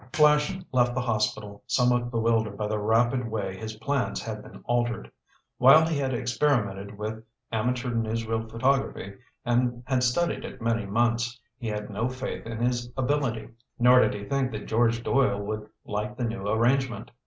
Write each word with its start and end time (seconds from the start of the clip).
Flash 0.13 0.57
left 0.71 0.95
the 0.95 1.01
hospital, 1.01 1.63
somewhat 1.67 2.09
bewildered 2.09 2.57
by 2.57 2.65
the 2.65 2.79
rapid 2.79 3.29
way 3.29 3.55
his 3.55 3.75
plans 3.75 4.19
had 4.19 4.41
been 4.41 4.59
altered. 4.65 5.11
While 5.59 5.85
he 5.85 5.99
had 5.99 6.11
experimented 6.11 6.97
with 6.97 7.23
amateur 7.51 7.89
newsreel 7.91 8.49
photography 8.49 9.13
and 9.45 9.83
had 9.85 10.01
studied 10.01 10.43
it 10.43 10.59
many 10.59 10.87
months, 10.87 11.39
he 11.55 11.67
had 11.67 11.91
no 11.91 12.09
faith 12.09 12.47
in 12.47 12.57
his 12.57 12.89
ability. 12.97 13.49
Nor 13.77 13.99
did 13.99 14.15
he 14.15 14.23
think 14.23 14.49
that 14.53 14.65
George 14.65 15.03
Doyle 15.03 15.39
would 15.39 15.67
like 15.85 16.17
the 16.17 16.23
new 16.25 16.47
arrangement. 16.47 17.11